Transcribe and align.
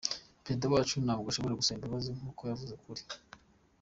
Perezida 0.43 0.71
wacu 0.73 0.95
ntabwo 1.05 1.27
ashobora 1.29 1.57
gusaba 1.59 1.77
imbabazi 1.77 2.09
z’uko 2.19 2.41
yavuze 2.49 2.71
ukuri!” 2.73 3.01